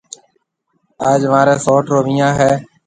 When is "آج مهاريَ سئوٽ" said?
1.09-1.85